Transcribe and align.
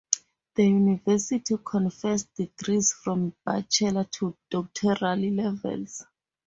The 0.55 0.63
University 0.63 1.57
confers 1.63 2.23
degrees 2.23 2.91
from 2.91 3.35
bachelor 3.45 4.05
to 4.13 4.35
doctoral 4.49 5.17
levels. 5.19 6.05